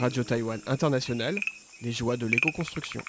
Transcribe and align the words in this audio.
Radio 0.00 0.22
Taïwan 0.22 0.60
International, 0.68 1.36
les 1.82 1.90
joies 1.90 2.16
de 2.16 2.26
l'éco-construction. 2.26 3.02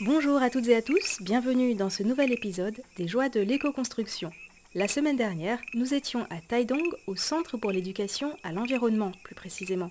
Bonjour 0.00 0.40
à 0.40 0.48
toutes 0.48 0.68
et 0.68 0.76
à 0.76 0.80
tous, 0.80 1.18
bienvenue 1.20 1.74
dans 1.74 1.90
ce 1.90 2.02
nouvel 2.02 2.32
épisode 2.32 2.80
des 2.96 3.06
joies 3.06 3.28
de 3.28 3.40
l'éco-construction. 3.40 4.30
La 4.74 4.88
semaine 4.88 5.16
dernière, 5.16 5.58
nous 5.74 5.92
étions 5.92 6.26
à 6.30 6.40
Taidong, 6.40 6.94
au 7.06 7.16
Centre 7.16 7.58
pour 7.58 7.72
l'éducation 7.72 8.34
à 8.44 8.52
l'environnement 8.52 9.12
plus 9.24 9.34
précisément. 9.34 9.90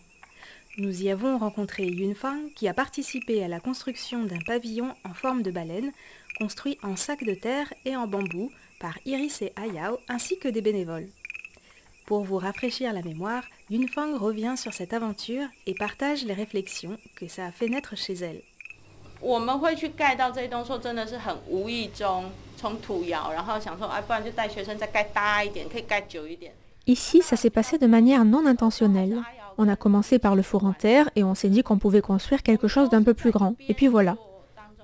Nous 0.78 1.04
y 1.04 1.10
avons 1.12 1.38
rencontré 1.38 1.86
Yunfang 1.86 2.50
qui 2.56 2.68
a 2.68 2.74
participé 2.74 3.44
à 3.44 3.48
la 3.48 3.60
construction 3.60 4.24
d'un 4.24 4.42
pavillon 4.46 4.96
en 5.04 5.14
forme 5.14 5.44
de 5.44 5.52
baleine, 5.52 5.92
construit 6.40 6.80
en 6.82 6.96
sac 6.96 7.23
de 7.23 7.36
terre 7.36 7.72
et 7.86 7.95
en 7.95 8.08
bambou 8.08 8.52
par 8.80 8.98
Iris 9.06 9.42
et 9.42 9.54
Ayao 9.56 10.00
ainsi 10.10 10.38
que 10.40 10.48
des 10.48 10.62
bénévoles. 10.62 11.08
Pour 12.06 12.24
vous 12.24 12.38
rafraîchir 12.38 12.94
la 12.94 13.02
mémoire, 13.02 13.44
Yunfang 13.70 14.18
revient 14.18 14.56
sur 14.58 14.74
cette 14.74 14.94
aventure 14.94 15.48
et 15.66 15.74
partage 15.74 16.24
les 16.24 16.34
réflexions 16.34 16.98
que 17.16 17.28
ça 17.28 17.46
a 17.46 17.52
fait 17.52 17.68
naître 17.68 17.96
chez 17.98 18.14
elle. 18.14 18.42
Ici, 26.88 27.22
ça 27.23 27.36
s'est 27.36 27.50
passé 27.50 27.80
de 27.80 27.88
manière 27.88 28.23
non 28.23 28.46
intentionnelle. 28.46 29.20
On 29.58 29.68
a 29.68 29.76
commencé 29.76 30.20
par 30.20 30.36
le 30.36 30.44
four 30.44 30.66
en 30.66 30.73
terre 30.73 31.10
et 31.16 31.23
on 31.23 31.34
s'est 31.34 31.50
dit 31.50 31.64
qu'on 31.64 31.80
pouvait 31.80 32.02
construire 32.02 32.44
quelque 32.44 32.68
chose 32.68 32.90
d'un 32.90 33.02
peu 33.02 33.14
plus 33.14 33.32
grand. 33.32 33.56
Et 33.68 33.73
puis 33.73 33.88
voilà. 33.88 34.18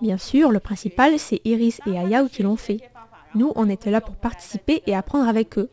Bien 0.02 0.17
sûr, 0.17 0.52
le 0.52 0.59
principal, 0.59 1.20
c'est 1.20 1.42
Iris 1.45 1.80
et 1.86 1.98
Ayao 2.00 2.28
qui 2.28 2.42
l'ont 2.42 2.55
fait. 2.55 2.80
Nous, 3.35 3.52
on 3.55 3.70
était 3.70 3.91
là 3.91 4.02
pour 4.02 4.16
participer 4.16 4.83
et 4.86 4.95
apprendre 4.95 5.28
avec 5.28 5.58
eux. 5.58 5.69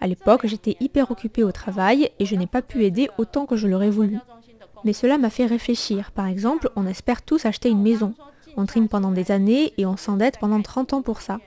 À 0.00 0.06
l'époque, 0.06 0.46
j'étais 0.46 0.76
hyper 0.80 1.10
occupée 1.10 1.42
au 1.42 1.52
travail 1.52 2.10
et 2.18 2.26
je 2.26 2.36
n'ai 2.36 2.46
pas 2.46 2.62
pu 2.62 2.84
aider 2.84 3.08
autant 3.18 3.46
que 3.46 3.56
je 3.56 3.66
l'aurais 3.66 3.90
voulu. 3.90 4.18
Mais 4.84 4.92
cela 4.92 5.18
m'a 5.18 5.30
fait 5.30 5.46
réfléchir. 5.46 6.12
Par 6.12 6.26
exemple, 6.26 6.70
on 6.76 6.86
espère 6.86 7.22
tous 7.22 7.46
acheter 7.46 7.70
une 7.70 7.82
maison. 7.82 8.14
On 8.56 8.66
trime 8.66 8.88
pendant 8.88 9.10
des 9.10 9.32
années 9.32 9.72
et 9.78 9.86
on 9.86 9.96
s'endette 9.96 10.38
pendant 10.38 10.60
30 10.60 10.92
ans 10.92 11.02
pour 11.02 11.20
ça. 11.20 11.40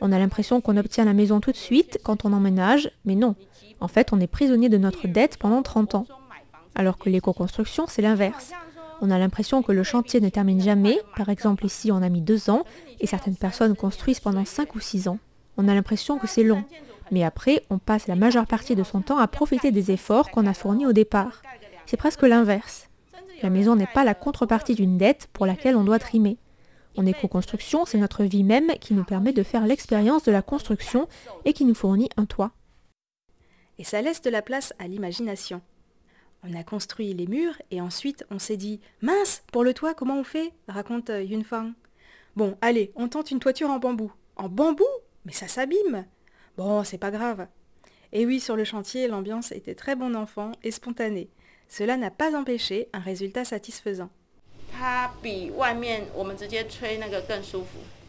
On 0.00 0.12
a 0.12 0.18
l'impression 0.18 0.60
qu'on 0.60 0.76
obtient 0.76 1.04
la 1.04 1.14
maison 1.14 1.40
tout 1.40 1.52
de 1.52 1.56
suite 1.56 1.98
quand 2.04 2.24
on 2.24 2.32
emménage, 2.32 2.90
mais 3.04 3.14
non. 3.14 3.34
En 3.80 3.88
fait, 3.88 4.12
on 4.12 4.20
est 4.20 4.26
prisonnier 4.26 4.68
de 4.68 4.78
notre 4.78 5.08
dette 5.08 5.36
pendant 5.38 5.62
30 5.62 5.94
ans. 5.94 6.06
Alors 6.74 6.98
que 6.98 7.10
l'éco-construction, 7.10 7.86
c'est 7.88 8.02
l'inverse. 8.02 8.52
On 9.00 9.10
a 9.10 9.18
l'impression 9.18 9.62
que 9.62 9.72
le 9.72 9.82
chantier 9.82 10.20
ne 10.20 10.28
termine 10.28 10.62
jamais. 10.62 10.98
Par 11.16 11.28
exemple, 11.28 11.66
ici, 11.66 11.92
on 11.92 12.02
a 12.02 12.08
mis 12.08 12.22
deux 12.22 12.48
ans 12.48 12.64
et 13.00 13.06
certaines 13.06 13.36
personnes 13.36 13.76
construisent 13.76 14.20
pendant 14.20 14.44
5 14.44 14.74
ou 14.74 14.80
6 14.80 15.08
ans. 15.08 15.18
On 15.56 15.68
a 15.68 15.74
l'impression 15.74 16.18
que 16.18 16.26
c'est 16.26 16.42
long. 16.42 16.64
Mais 17.10 17.22
après, 17.22 17.62
on 17.70 17.78
passe 17.78 18.08
la 18.08 18.16
majeure 18.16 18.46
partie 18.46 18.74
de 18.74 18.82
son 18.82 19.00
temps 19.00 19.18
à 19.18 19.28
profiter 19.28 19.70
des 19.70 19.90
efforts 19.90 20.30
qu'on 20.30 20.46
a 20.46 20.54
fournis 20.54 20.86
au 20.86 20.92
départ. 20.92 21.42
C'est 21.84 21.96
presque 21.96 22.22
l'inverse. 22.22 22.88
La 23.42 23.50
maison 23.50 23.76
n'est 23.76 23.86
pas 23.86 24.04
la 24.04 24.14
contrepartie 24.14 24.74
d'une 24.74 24.96
dette 24.96 25.28
pour 25.32 25.46
laquelle 25.46 25.76
on 25.76 25.84
doit 25.84 25.98
trimer. 25.98 26.38
En 26.96 27.04
éco-construction, 27.04 27.84
c'est 27.84 27.98
notre 27.98 28.24
vie 28.24 28.44
même 28.44 28.72
qui 28.80 28.94
nous 28.94 29.04
permet 29.04 29.34
de 29.34 29.42
faire 29.42 29.66
l'expérience 29.66 30.24
de 30.24 30.32
la 30.32 30.40
construction 30.40 31.06
et 31.44 31.52
qui 31.52 31.66
nous 31.66 31.74
fournit 31.74 32.08
un 32.16 32.24
toit. 32.24 32.52
Et 33.78 33.84
ça 33.84 34.00
laisse 34.00 34.22
de 34.22 34.30
la 34.30 34.40
place 34.40 34.72
à 34.78 34.88
l'imagination. 34.88 35.60
On 36.48 36.54
a 36.54 36.62
construit 36.62 37.12
les 37.12 37.26
murs 37.26 37.60
et 37.70 37.80
ensuite 37.80 38.24
on 38.30 38.38
s'est 38.38 38.56
dit 38.56 38.80
Mince, 39.02 39.42
pour 39.50 39.64
le 39.64 39.74
toit, 39.74 39.94
comment 39.94 40.18
on 40.18 40.24
fait? 40.24 40.52
Raconte 40.68 41.10
euh, 41.10 41.22
Yunfang. 41.22 41.72
Bon, 42.36 42.56
allez, 42.60 42.92
on 42.94 43.08
tente 43.08 43.30
une 43.30 43.40
toiture 43.40 43.70
en 43.70 43.78
bambou. 43.78 44.12
En 44.36 44.48
bambou? 44.48 44.84
Mais 45.24 45.32
ça 45.32 45.48
s'abîme 45.48 46.06
Bon, 46.56 46.84
c'est 46.84 46.98
pas 46.98 47.10
grave. 47.10 47.48
Et 48.12 48.26
oui, 48.26 48.38
sur 48.38 48.54
le 48.54 48.64
chantier, 48.64 49.08
l'ambiance 49.08 49.50
était 49.50 49.74
très 49.74 49.96
bon 49.96 50.14
enfant 50.14 50.52
et 50.62 50.70
spontanée. 50.70 51.30
Cela 51.68 51.96
n'a 51.96 52.10
pas 52.10 52.36
empêché 52.38 52.88
un 52.92 53.00
résultat 53.00 53.44
satisfaisant. 53.44 54.10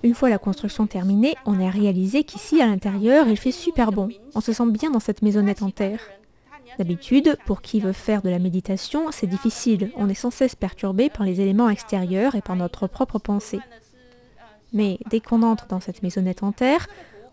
Une 0.03 0.13
fois 0.13 0.29
la 0.29 0.37
construction 0.37 0.85
terminée, 0.85 1.35
on 1.45 1.65
a 1.65 1.71
réalisé 1.71 2.23
qu'ici, 2.23 2.61
à 2.61 2.67
l'intérieur, 2.67 3.27
il 3.27 3.37
fait 3.37 3.51
super 3.51 3.91
bon. 3.91 4.09
On 4.35 4.41
se 4.41 4.53
sent 4.53 4.69
bien 4.69 4.91
dans 4.91 4.99
cette 4.99 5.23
maisonnette 5.23 5.63
en 5.63 5.71
terre. 5.71 6.01
D'habitude, 6.77 7.37
pour 7.45 7.61
qui 7.61 7.79
veut 7.79 7.93
faire 7.93 8.21
de 8.21 8.29
la 8.29 8.39
méditation, 8.39 9.11
c'est 9.11 9.27
difficile. 9.27 9.91
On 9.95 10.09
est 10.09 10.13
sans 10.13 10.31
cesse 10.31 10.55
perturbé 10.55 11.09
par 11.09 11.25
les 11.25 11.41
éléments 11.41 11.69
extérieurs 11.69 12.35
et 12.35 12.41
par 12.41 12.55
notre 12.55 12.87
propre 12.87 13.19
pensée. 13.19 13.59
Mais 14.73 14.99
dès 15.09 15.19
qu'on 15.19 15.43
entre 15.43 15.67
dans 15.67 15.79
cette 15.79 16.03
maisonnette 16.03 16.43
en 16.43 16.51
terre, 16.51 16.87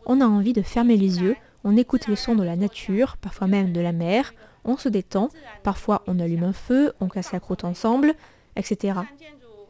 on 0.07 0.21
a 0.21 0.27
envie 0.27 0.53
de 0.53 0.63
fermer 0.63 0.97
les 0.97 1.21
yeux, 1.21 1.37
on 1.65 1.77
écoute 1.77 2.07
les 2.09 2.17
sons 2.17 2.35
de 2.35 2.43
la 2.43 2.57
nature, 2.57 3.17
parfois 3.17 3.47
même 3.47 3.73
de 3.73 3.81
la 3.81 3.93
mer, 3.93 4.35
on 4.65 4.77
se 4.77 4.89
détend, 4.89 5.29
parfois 5.63 6.03
on 6.07 6.21
allume 6.21 6.45
un 6.45 6.53
feu, 6.53 6.93
on 7.01 7.09
casse 7.09 7.33
la 7.33 7.41
croûte 7.41 7.65
ensemble, 7.65 8.15
etc. 8.57 9.01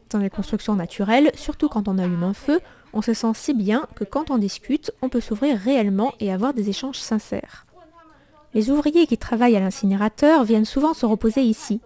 Dans 0.09 0.19
les 0.19 0.29
constructions 0.29 0.75
naturelles, 0.75 1.31
surtout 1.33 1.69
quand 1.69 1.87
on 1.87 1.97
allume 1.97 2.23
un 2.23 2.33
feu, 2.33 2.59
on 2.93 3.01
se 3.01 3.13
sent 3.13 3.31
si 3.33 3.53
bien 3.53 3.87
que 3.95 4.03
quand 4.03 4.31
on 4.31 4.37
discute, 4.37 4.91
on 5.01 5.09
peut 5.09 5.19
s'ouvrir 5.19 5.57
réellement 5.57 6.13
et 6.19 6.31
avoir 6.31 6.53
des 6.53 6.69
échanges 6.69 6.99
sincères. 6.99 7.64
Les 8.55 8.71
ouvriers 8.71 9.05
qui 9.05 9.17
travaillent 9.17 9.57
à 9.57 9.59
l'incinérateur 9.59 10.45
viennent 10.45 10.65
souvent 10.65 10.93
se 10.93 11.05
reposer 11.05 11.41
ici. 11.41 11.81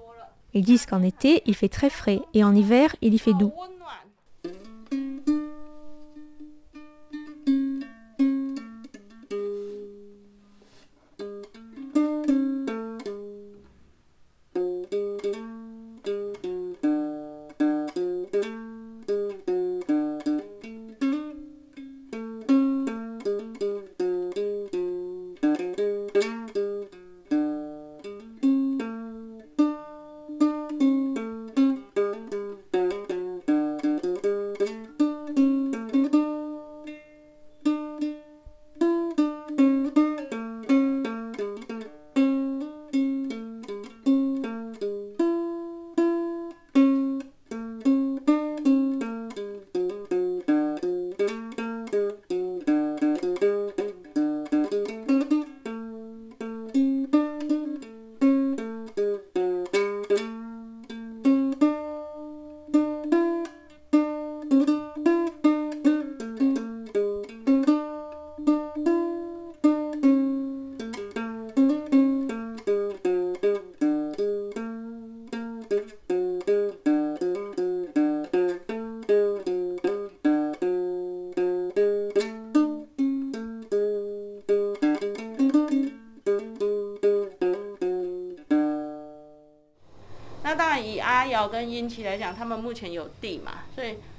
Ils 0.53 0.63
disent 0.63 0.85
qu'en 0.85 1.01
été, 1.01 1.41
il 1.47 1.55
fait 1.55 1.67
très 1.67 1.89
frais 1.89 2.21
et 2.35 2.43
en 2.43 2.55
hiver, 2.55 2.95
il 3.01 3.15
y 3.15 3.19
fait 3.19 3.33
doux. 3.33 3.51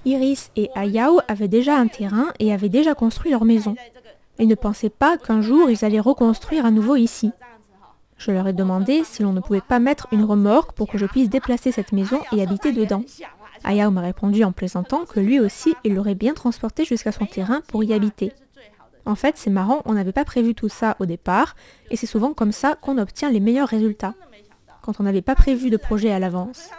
Iris 0.04 0.50
et 0.56 0.70
Ayao 0.74 1.20
avaient 1.28 1.48
déjà 1.48 1.76
un 1.76 1.86
terrain 1.86 2.28
et 2.38 2.52
avaient 2.52 2.68
déjà 2.68 2.94
construit 2.94 3.30
leur 3.30 3.44
maison. 3.44 3.74
Ils 4.38 4.48
ne 4.48 4.54
pensaient 4.54 4.90
pas 4.90 5.18
qu'un 5.18 5.42
jour 5.42 5.68
ils 5.68 5.84
allaient 5.84 6.00
reconstruire 6.00 6.64
à 6.64 6.70
nouveau 6.70 6.96
ici. 6.96 7.30
Je 8.16 8.30
leur 8.30 8.48
ai 8.48 8.54
demandé 8.54 9.02
si 9.04 9.22
l'on 9.22 9.34
ne 9.34 9.40
pouvait 9.40 9.60
pas 9.60 9.78
mettre 9.78 10.06
une 10.12 10.24
remorque 10.24 10.72
pour 10.72 10.88
que 10.88 10.96
je 10.96 11.04
puisse 11.04 11.28
déplacer 11.28 11.72
cette 11.72 11.92
maison 11.92 12.20
et 12.32 12.42
habiter 12.42 12.72
dedans. 12.72 13.02
Ayao 13.64 13.90
m'a 13.90 14.00
répondu 14.00 14.42
en 14.44 14.52
plaisantant 14.52 15.04
que 15.04 15.20
lui 15.20 15.40
aussi, 15.40 15.74
il 15.84 15.94
l'aurait 15.94 16.14
bien 16.14 16.32
transporté 16.32 16.84
jusqu'à 16.84 17.12
son 17.12 17.26
terrain 17.26 17.60
pour 17.68 17.84
y 17.84 17.92
habiter. 17.92 18.32
En 19.06 19.14
fait, 19.14 19.36
c'est 19.36 19.50
marrant, 19.50 19.82
on 19.84 19.94
n'avait 19.94 20.12
pas 20.12 20.24
prévu 20.24 20.54
tout 20.54 20.68
ça 20.68 20.96
au 21.00 21.06
départ, 21.06 21.56
et 21.90 21.96
c'est 21.96 22.06
souvent 22.06 22.32
comme 22.32 22.52
ça 22.52 22.76
qu'on 22.80 22.98
obtient 22.98 23.30
les 23.30 23.40
meilleurs 23.40 23.68
résultats, 23.68 24.14
quand 24.82 25.00
on 25.00 25.02
n'avait 25.02 25.22
pas 25.22 25.34
prévu 25.34 25.70
de 25.70 25.76
projet 25.76 26.10
à 26.10 26.18
l'avance. 26.18 26.70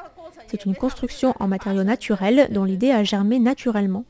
C'est 0.47 0.65
une 0.65 0.75
construction 0.75 1.33
en 1.39 1.47
matériaux 1.47 1.83
naturels 1.83 2.47
dont 2.51 2.63
l'idée 2.63 2.91
a 2.91 3.03
germé 3.03 3.39
naturellement. 3.39 4.05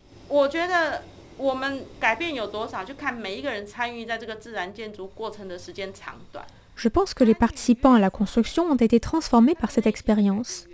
Je 6.75 6.87
pense 6.87 7.13
que 7.13 7.23
les 7.23 7.35
participants 7.35 7.93
à 7.93 7.99
la 7.99 8.09
construction 8.09 8.63
ont 8.63 8.75
été 8.75 8.99
transformés 8.99 9.55
par 9.55 9.71
cette 9.71 9.87
expérience. 9.87 10.67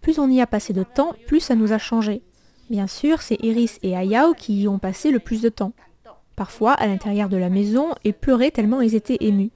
Plus 0.00 0.18
on 0.18 0.28
y 0.28 0.40
a 0.40 0.46
passé 0.46 0.72
de 0.72 0.82
temps, 0.82 1.14
plus 1.26 1.40
ça 1.40 1.54
nous 1.54 1.72
a 1.72 1.78
changé. 1.78 2.22
Bien 2.70 2.86
sûr, 2.86 3.20
c'est 3.20 3.38
Iris 3.42 3.78
et 3.82 3.96
Ayao 3.96 4.34
qui 4.34 4.62
y 4.62 4.68
ont 4.68 4.78
passé 4.78 5.10
le 5.10 5.18
plus 5.18 5.42
de 5.42 5.48
temps. 5.48 5.72
Parfois, 6.36 6.72
à 6.72 6.86
l'intérieur 6.86 7.28
de 7.28 7.36
la 7.36 7.50
maison, 7.50 7.94
ils 8.04 8.14
pleuraient 8.14 8.50
tellement 8.50 8.80
ils 8.80 8.94
étaient 8.94 9.18
émus. 9.20 9.50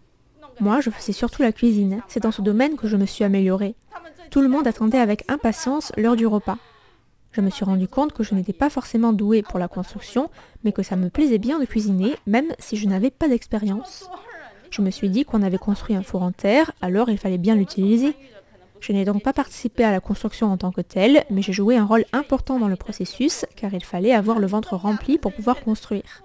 Moi, 0.61 0.81
je 0.81 0.91
faisais 0.91 1.13
surtout 1.13 1.43
la 1.43 1.53
cuisine. 1.53 2.03
C'est 2.09 2.23
dans 2.23 2.33
ce 2.33 2.43
domaine 2.43 2.77
que 2.77 2.89
je 2.89 2.97
me 2.97 3.07
suis 3.07 3.25
améliorée. 3.25 3.75
Tout 4.31 4.41
le 4.41 4.49
monde 4.49 4.67
attendait 4.67 4.99
avec 4.99 5.31
impatience 5.31 5.93
l'heure 5.97 6.17
du 6.17 6.27
repas. 6.27 6.59
Je 7.33 7.43
me 7.43 7.51
suis 7.51 7.67
rendu 7.67 7.87
compte 7.87 8.13
que 8.13 8.23
je 8.23 8.35
n'étais 8.35 8.55
pas 8.55 8.71
forcément 8.71 9.13
douée 9.13 9.43
pour 9.43 9.59
la 9.59 9.69
construction, 9.69 10.31
mais 10.65 10.73
que 10.73 10.83
ça 10.83 10.97
me 10.97 11.11
plaisait 11.11 11.39
bien 11.39 11.59
de 11.59 11.67
cuisiner, 11.67 12.17
même 12.27 12.53
si 12.59 12.77
je 12.77 12.89
n'avais 12.89 13.11
pas 13.11 13.29
d'expérience. 13.29 14.09
Je 14.71 14.81
me 14.81 14.91
suis 14.91 15.11
dit 15.11 15.25
qu'on 15.25 15.43
avait 15.43 15.59
construit 15.59 15.95
un 15.95 16.03
four 16.03 16.23
en 16.23 16.33
terre, 16.33 16.73
alors 16.81 17.11
il 17.11 17.19
fallait 17.19 17.39
bien 17.39 17.55
l'utiliser. 17.55 18.17
Je 18.81 18.93
n'ai 18.93 19.05
donc 19.05 19.23
pas 19.23 19.33
participé 19.33 19.85
à 19.85 19.91
la 19.91 20.01
construction 20.01 20.51
en 20.51 20.57
tant 20.57 20.73
que 20.73 20.81
telle, 20.81 21.25
mais 21.31 21.43
j'ai 21.43 21.53
joué 21.53 21.77
un 21.77 21.85
rôle 21.85 22.05
important 22.13 22.59
dans 22.59 22.69
le 22.69 22.77
processus, 22.77 23.45
car 23.55 23.75
il 23.75 23.85
fallait 23.85 24.13
avoir 24.13 24.39
le 24.39 24.47
ventre 24.47 24.75
rempli 24.75 25.19
pour 25.19 25.33
pouvoir 25.33 25.61
construire. 25.61 26.23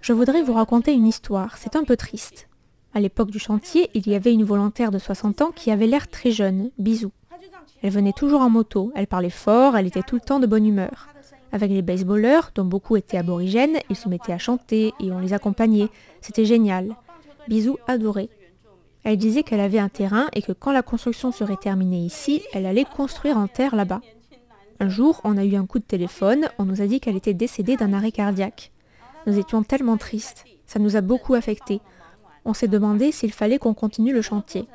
Je 0.00 0.12
voudrais 0.12 0.42
vous 0.42 0.52
raconter 0.52 0.92
une 0.92 1.06
histoire, 1.06 1.56
c'est 1.58 1.74
un 1.74 1.84
peu 1.84 1.96
triste. 1.96 2.48
À 2.94 3.00
l'époque 3.00 3.30
du 3.30 3.38
chantier, 3.38 3.90
il 3.94 4.06
y 4.08 4.14
avait 4.14 4.32
une 4.32 4.44
volontaire 4.44 4.90
de 4.90 4.98
60 4.98 5.42
ans 5.42 5.50
qui 5.50 5.70
avait 5.70 5.86
l'air 5.86 6.08
très 6.08 6.30
jeune, 6.30 6.70
Bisou. 6.78 7.10
Elle 7.82 7.90
venait 7.90 8.12
toujours 8.12 8.42
en 8.42 8.50
moto, 8.50 8.92
elle 8.94 9.08
parlait 9.08 9.30
fort, 9.30 9.76
elle 9.76 9.88
était 9.88 10.02
tout 10.02 10.14
le 10.14 10.20
temps 10.20 10.38
de 10.38 10.46
bonne 10.46 10.66
humeur. 10.66 11.08
Avec 11.50 11.70
les 11.70 11.82
baseballeurs, 11.82 12.52
dont 12.54 12.64
beaucoup 12.64 12.96
étaient 12.96 13.18
aborigènes, 13.18 13.78
ils 13.90 13.96
se 13.96 14.08
mettaient 14.08 14.32
à 14.32 14.38
chanter 14.38 14.94
et 15.00 15.10
on 15.10 15.18
les 15.18 15.32
accompagnait. 15.32 15.88
C'était 16.20 16.44
génial. 16.44 16.94
Bisou 17.48 17.78
adorait. 17.88 18.28
Elle 19.02 19.16
disait 19.16 19.42
qu'elle 19.42 19.60
avait 19.60 19.80
un 19.80 19.88
terrain 19.88 20.28
et 20.34 20.42
que 20.42 20.52
quand 20.52 20.70
la 20.70 20.82
construction 20.82 21.32
serait 21.32 21.56
terminée 21.56 22.04
ici, 22.04 22.42
elle 22.52 22.66
allait 22.66 22.84
construire 22.84 23.36
en 23.36 23.48
terre 23.48 23.74
là-bas. 23.74 24.00
Un 24.82 24.88
jour, 24.88 25.20
on 25.22 25.36
a 25.38 25.44
eu 25.44 25.54
un 25.54 25.64
coup 25.64 25.78
de 25.78 25.84
téléphone, 25.84 26.48
on 26.58 26.64
nous 26.64 26.82
a 26.82 26.88
dit 26.88 26.98
qu'elle 26.98 27.14
était 27.14 27.34
décédée 27.34 27.76
d'un 27.76 27.92
arrêt 27.92 28.10
cardiaque. 28.10 28.72
Nous 29.28 29.38
étions 29.38 29.62
tellement 29.62 29.96
tristes, 29.96 30.44
ça 30.66 30.80
nous 30.80 30.96
a 30.96 31.00
beaucoup 31.00 31.34
affectés. 31.34 31.80
On 32.44 32.52
s'est 32.52 32.66
demandé 32.66 33.12
s'il 33.12 33.32
fallait 33.32 33.60
qu'on 33.60 33.74
continue 33.74 34.12
le 34.12 34.22
chantier. 34.22 34.66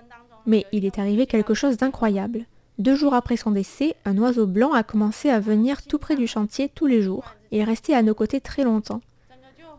Mais 0.45 0.65
il 0.71 0.85
est 0.85 0.97
arrivé 0.97 1.25
quelque 1.27 1.53
chose 1.53 1.75
d'incroyable. 1.75 2.45
Deux 2.77 2.95
jours 2.95 3.15
après 3.15 3.35
son 3.35 3.51
décès, 3.51 3.95
un 4.05 4.17
oiseau 4.17 4.47
blanc 4.47 4.71
a 4.71 4.81
commencé 4.81 5.29
à 5.29 5.41
venir 5.41 5.85
tout 5.85 5.97
près 5.97 6.15
du 6.15 6.25
chantier 6.25 6.71
tous 6.73 6.85
les 6.85 7.01
jours. 7.01 7.35
Il 7.51 7.59
est 7.59 7.65
resté 7.65 7.93
à 7.93 8.01
nos 8.01 8.13
côtés 8.13 8.39
très 8.39 8.63
longtemps. 8.63 9.01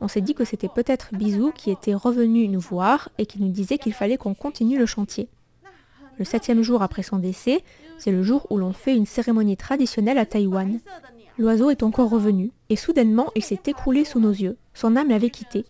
On 0.02 0.08
s'est 0.08 0.20
dit 0.20 0.34
que 0.34 0.44
c'était 0.44 0.68
peut-être 0.68 1.08
Bisou 1.14 1.52
qui 1.52 1.70
était 1.70 1.94
revenu 1.94 2.48
nous 2.48 2.60
voir 2.60 3.08
et 3.16 3.24
qui 3.24 3.40
nous 3.40 3.48
disait 3.48 3.78
qu'il 3.78 3.94
fallait 3.94 4.18
qu'on 4.18 4.34
continue 4.34 4.78
le 4.78 4.84
chantier. 4.84 5.30
Le 6.18 6.24
septième 6.24 6.62
jour 6.62 6.82
après 6.82 7.02
son 7.02 7.18
décès, 7.18 7.62
c'est 7.98 8.10
le 8.10 8.22
jour 8.22 8.46
où 8.50 8.58
l'on 8.58 8.72
fait 8.72 8.96
une 8.96 9.06
cérémonie 9.06 9.56
traditionnelle 9.56 10.18
à 10.18 10.26
Taïwan. 10.26 10.80
L'oiseau 11.38 11.70
est 11.70 11.84
encore 11.84 12.10
revenu, 12.10 12.50
et 12.68 12.76
soudainement 12.76 13.30
il 13.36 13.44
s'est 13.44 13.60
écroulé 13.66 14.04
sous 14.04 14.18
nos 14.18 14.32
yeux. 14.32 14.56
Son 14.74 14.96
âme 14.96 15.10
l'avait 15.10 15.30
quitté. 15.30 15.64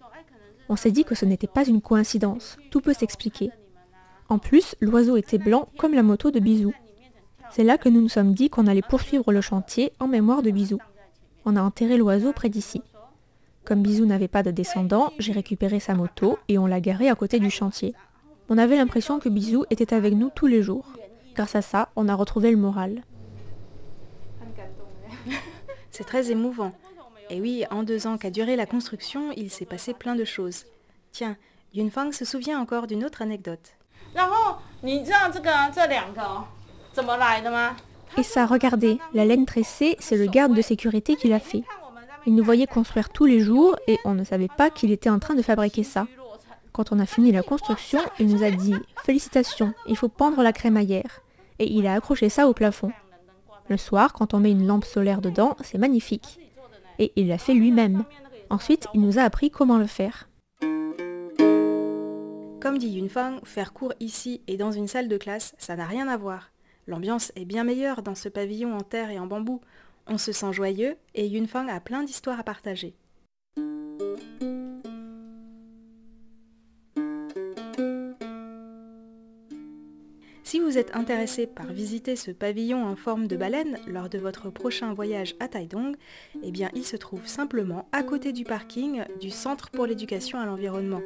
On 0.70 0.76
s'est 0.76 0.90
dit 0.90 1.04
que 1.04 1.14
ce 1.14 1.26
n'était 1.26 1.46
pas 1.46 1.66
une 1.66 1.82
coïncidence, 1.82 2.56
tout 2.70 2.80
peut 2.80 2.94
s'expliquer. 2.94 3.50
En 4.30 4.38
plus, 4.38 4.74
l'oiseau 4.80 5.16
était 5.16 5.38
blanc 5.38 5.68
comme 5.78 5.94
la 5.94 6.02
moto 6.02 6.30
de 6.30 6.40
Bisou. 6.40 6.72
C'est 7.50 7.64
là 7.64 7.78
que 7.78 7.88
nous 7.88 8.00
nous 8.00 8.08
sommes 8.08 8.34
dit 8.34 8.50
qu'on 8.50 8.66
allait 8.66 8.82
poursuivre 8.82 9.32
le 9.32 9.40
chantier 9.40 9.92
en 10.00 10.08
mémoire 10.08 10.42
de 10.42 10.50
Bisou. 10.50 10.78
On 11.44 11.56
a 11.56 11.62
enterré 11.62 11.96
l'oiseau 11.96 12.32
près 12.32 12.50
d'ici. 12.50 12.82
Comme 13.64 13.82
Bisou 13.82 14.06
n'avait 14.06 14.28
pas 14.28 14.42
de 14.42 14.50
descendants, 14.50 15.12
j'ai 15.18 15.32
récupéré 15.32 15.80
sa 15.80 15.94
moto 15.94 16.38
et 16.48 16.58
on 16.58 16.66
l'a 16.66 16.80
garé 16.80 17.08
à 17.08 17.14
côté 17.14 17.38
du 17.38 17.50
chantier. 17.50 17.94
On 18.50 18.56
avait 18.56 18.76
l'impression 18.76 19.18
que 19.18 19.28
Bisou 19.28 19.64
était 19.68 19.92
avec 19.92 20.14
nous 20.14 20.30
tous 20.34 20.46
les 20.46 20.62
jours. 20.62 20.86
Grâce 21.34 21.54
à 21.54 21.62
ça, 21.62 21.90
on 21.96 22.08
a 22.08 22.14
retrouvé 22.14 22.50
le 22.50 22.56
moral. 22.56 23.02
C'est 25.90 26.04
très 26.04 26.30
émouvant. 26.30 26.72
Et 27.28 27.40
oui, 27.40 27.64
en 27.70 27.82
deux 27.82 28.06
ans 28.06 28.16
qu'a 28.16 28.30
duré 28.30 28.56
la 28.56 28.64
construction, 28.64 29.32
il 29.36 29.50
s'est 29.50 29.66
passé 29.66 29.92
plein 29.92 30.14
de 30.14 30.24
choses. 30.24 30.64
Tiens, 31.12 31.36
Yunfang 31.74 32.12
se 32.12 32.24
souvient 32.24 32.58
encore 32.58 32.86
d'une 32.86 33.04
autre 33.04 33.20
anecdote. 33.20 33.76
Et 38.16 38.22
ça, 38.22 38.46
regardez, 38.46 38.98
la 39.12 39.26
laine 39.26 39.44
tressée, 39.44 39.96
c'est 40.00 40.16
le 40.16 40.26
garde 40.26 40.54
de 40.54 40.62
sécurité 40.62 41.16
qui 41.16 41.28
l'a 41.28 41.40
fait. 41.40 41.64
Il 42.24 42.34
nous 42.34 42.44
voyait 42.44 42.66
construire 42.66 43.10
tous 43.10 43.26
les 43.26 43.40
jours 43.40 43.76
et 43.86 43.98
on 44.06 44.14
ne 44.14 44.24
savait 44.24 44.48
pas 44.48 44.70
qu'il 44.70 44.90
était 44.90 45.10
en 45.10 45.18
train 45.18 45.34
de 45.34 45.42
fabriquer 45.42 45.82
ça. 45.82 46.06
Quand 46.78 46.92
on 46.92 47.00
a 47.00 47.06
fini 47.06 47.32
la 47.32 47.42
construction, 47.42 47.98
il 48.20 48.28
nous 48.28 48.44
a 48.44 48.52
dit 48.52 48.76
Félicitations, 49.02 49.74
il 49.88 49.96
faut 49.96 50.08
pendre 50.08 50.44
la 50.44 50.52
crémaillère. 50.52 51.22
Et 51.58 51.68
il 51.72 51.88
a 51.88 51.94
accroché 51.94 52.28
ça 52.28 52.46
au 52.46 52.54
plafond. 52.54 52.92
Le 53.68 53.76
soir, 53.76 54.12
quand 54.12 54.32
on 54.32 54.38
met 54.38 54.52
une 54.52 54.64
lampe 54.64 54.84
solaire 54.84 55.20
dedans, 55.20 55.56
c'est 55.60 55.76
magnifique. 55.76 56.38
Et 57.00 57.10
il 57.16 57.26
l'a 57.26 57.38
fait 57.38 57.54
lui-même. 57.54 58.04
Ensuite, 58.48 58.86
il 58.94 59.00
nous 59.00 59.18
a 59.18 59.22
appris 59.22 59.50
comment 59.50 59.76
le 59.76 59.88
faire. 59.88 60.28
Comme 62.60 62.78
dit 62.78 62.90
Yunfang, 62.90 63.40
faire 63.42 63.72
cours 63.72 63.94
ici 63.98 64.42
et 64.46 64.56
dans 64.56 64.70
une 64.70 64.86
salle 64.86 65.08
de 65.08 65.16
classe, 65.16 65.56
ça 65.58 65.74
n'a 65.74 65.84
rien 65.84 66.06
à 66.06 66.16
voir. 66.16 66.52
L'ambiance 66.86 67.32
est 67.34 67.44
bien 67.44 67.64
meilleure 67.64 68.02
dans 68.02 68.14
ce 68.14 68.28
pavillon 68.28 68.76
en 68.76 68.82
terre 68.82 69.10
et 69.10 69.18
en 69.18 69.26
bambou. 69.26 69.60
On 70.06 70.16
se 70.16 70.30
sent 70.30 70.52
joyeux 70.52 70.96
et 71.16 71.26
Yunfang 71.26 71.66
a 71.66 71.80
plein 71.80 72.04
d'histoires 72.04 72.38
à 72.38 72.44
partager. 72.44 72.94
Êtes 80.78 80.94
intéressé 80.94 81.46
par 81.46 81.66
visiter 81.66 82.14
ce 82.14 82.30
pavillon 82.30 82.86
en 82.86 82.94
forme 82.94 83.26
de 83.26 83.36
baleine 83.36 83.78
lors 83.86 84.08
de 84.08 84.18
votre 84.18 84.50
prochain 84.50 84.94
voyage 84.94 85.34
à 85.40 85.48
Taidong, 85.48 85.96
eh 86.42 86.50
bien 86.52 86.70
il 86.74 86.84
se 86.84 86.96
trouve 86.96 87.26
simplement 87.26 87.88
à 87.90 88.02
côté 88.02 88.32
du 88.32 88.44
parking 88.44 89.04
du 89.20 89.30
Centre 89.30 89.70
pour 89.70 89.86
l'éducation 89.86 90.38
à 90.38 90.46
l'environnement. 90.46 91.00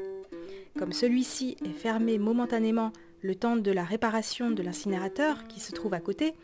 Comme 0.78 0.92
celui-ci 0.92 1.56
est 1.64 1.72
fermé 1.72 2.18
momentanément 2.18 2.92
le 3.22 3.34
temps 3.34 3.56
de 3.56 3.70
la 3.70 3.84
réparation 3.84 4.50
de 4.50 4.62
l'incinérateur 4.62 5.46
qui 5.48 5.60
se 5.60 5.72
trouve 5.72 5.94
à 5.94 6.00
côté, 6.00 6.34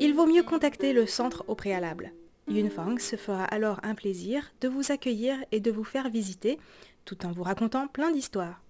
il 0.00 0.14
vaut 0.14 0.26
mieux 0.26 0.42
contacter 0.42 0.92
le 0.92 1.06
centre 1.06 1.44
au 1.46 1.54
préalable. 1.54 2.12
Yunfang 2.48 2.98
se 2.98 3.16
fera 3.16 3.44
alors 3.44 3.80
un 3.84 3.94
plaisir 3.94 4.52
de 4.60 4.68
vous 4.68 4.90
accueillir 4.90 5.36
et 5.52 5.60
de 5.60 5.70
vous 5.70 5.84
faire 5.84 6.08
visiter, 6.08 6.58
tout 7.04 7.26
en 7.26 7.32
vous 7.32 7.42
racontant 7.44 7.86
plein 7.86 8.10
d'histoires. 8.10 8.60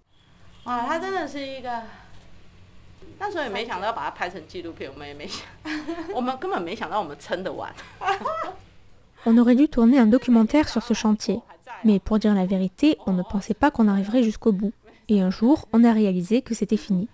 On 9.27 9.39
aurait 9.39 9.57
dû 9.57 9.69
tourner 9.69 9.99
un 9.99 10.07
documentaire 10.07 10.69
sur 10.69 10.83
ce 10.83 10.95
chantier. 10.95 11.41
Mais 11.85 11.99
pour 11.99 12.19
dire 12.19 12.35
la 12.35 12.47
vérité, 12.47 12.99
on 13.07 13.13
ne 13.13 13.23
pensait 13.23 13.55
pas 13.55 13.71
qu'on 13.71 13.89
arriverait 13.89 14.23
jusqu'au 14.23 14.53
bout. 14.53 14.73
Et 15.09 15.21
un 15.21 15.31
jour, 15.31 15.69
on 15.73 15.85
a 15.85 15.93
réalisé 15.93 16.43
que 16.43 16.55
c'était 16.55 16.77
fini. 16.77 17.09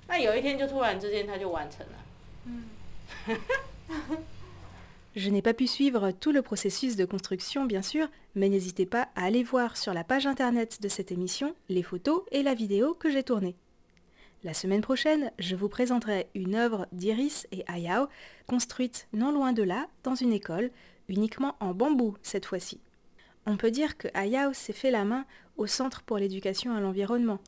Je 5.14 5.28
n'ai 5.28 5.42
pas 5.42 5.52
pu 5.52 5.66
suivre 5.66 6.10
tout 6.10 6.32
le 6.32 6.40
processus 6.40 6.96
de 6.96 7.04
construction, 7.04 7.66
bien 7.66 7.82
sûr, 7.82 8.08
mais 8.34 8.48
n'hésitez 8.48 8.86
pas 8.86 9.08
à 9.14 9.24
aller 9.24 9.42
voir 9.42 9.76
sur 9.76 9.92
la 9.92 10.04
page 10.04 10.26
internet 10.26 10.80
de 10.80 10.88
cette 10.88 11.12
émission 11.12 11.54
les 11.68 11.82
photos 11.82 12.22
et 12.30 12.42
la 12.42 12.54
vidéo 12.54 12.94
que 12.94 13.10
j'ai 13.10 13.22
tournée. 13.22 13.54
La 14.44 14.54
semaine 14.54 14.80
prochaine, 14.80 15.30
je 15.38 15.54
vous 15.54 15.68
présenterai 15.68 16.26
une 16.34 16.56
œuvre 16.56 16.88
d'Iris 16.90 17.46
et 17.52 17.62
Ayao, 17.68 18.08
construite 18.49 19.06
non 19.12 19.30
loin 19.30 19.52
de 19.52 19.62
là, 19.62 19.87
dans 20.02 20.16
une 20.16 20.32
école, 20.32 20.72
uniquement 21.08 21.54
en 21.61 21.75
bambou 21.75 22.16
cette 22.25 22.46
fois-ci. 22.46 22.80
On 23.46 23.56
peut 23.56 23.70
dire 23.70 23.96
que 23.96 24.08
Ayao 24.14 24.52
s'est 24.52 24.72
fait 24.72 24.90
la 24.90 25.04
main 25.04 25.26
au 25.56 25.68
Centre 25.68 26.02
pour 26.02 26.18
l'éducation 26.18 26.75
à 26.75 26.80
l'environnement. 26.80 27.38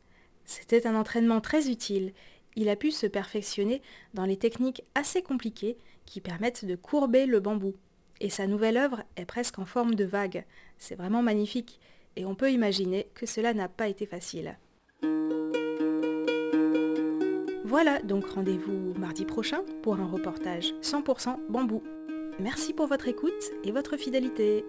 C'était 0.44 0.86
un 0.86 0.94
entraînement 0.94 1.40
très 1.40 1.68
utile. 1.68 2.12
Il 2.54 2.68
a 2.68 2.76
pu 2.76 2.92
se 2.92 3.08
perfectionner 3.08 3.82
dans 4.12 4.24
les 4.24 4.36
techniques 4.36 4.84
assez 4.94 5.20
compliquées 5.20 5.76
qui 6.06 6.20
permettent 6.20 6.64
de 6.64 6.76
courber 6.76 7.26
le 7.26 7.40
bambou. 7.40 7.74
Et 8.20 8.30
sa 8.30 8.46
nouvelle 8.46 8.76
œuvre 8.76 9.02
est 9.16 9.24
presque 9.24 9.58
en 9.58 9.64
forme 9.64 9.96
de 9.96 10.04
vague. 10.04 10.44
C'est 10.78 10.94
vraiment 10.94 11.22
magnifique. 11.22 11.80
Et 12.14 12.24
on 12.24 12.36
peut 12.36 12.52
imaginer 12.52 13.08
que 13.14 13.26
cela 13.26 13.52
n'a 13.52 13.68
pas 13.68 13.88
été 13.88 14.06
facile. 14.06 14.56
Voilà, 17.66 17.98
donc 18.00 18.26
rendez-vous 18.26 18.92
mardi 18.98 19.24
prochain 19.24 19.62
pour 19.82 19.98
un 19.98 20.06
reportage 20.06 20.74
100% 20.82 21.38
bambou. 21.48 21.82
Merci 22.38 22.74
pour 22.74 22.86
votre 22.86 23.08
écoute 23.08 23.32
et 23.64 23.72
votre 23.72 23.96
fidélité. 23.96 24.66